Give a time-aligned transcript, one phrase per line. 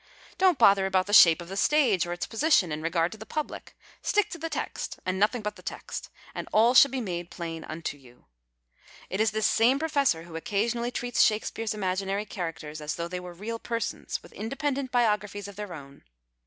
[0.39, 3.25] Don't bother about the sha))e of the stage or its position in regard to the
[3.27, 3.61] pubhe.
[4.01, 7.61] Stick to the text, and nothing but the text, and all shall be made plain
[7.69, 8.25] luito you.
[9.11, 13.19] It is this same professor who occa sionally treats Shakespeare's imaginary characters as though they
[13.19, 16.01] were real persons, with independent biographies of their own.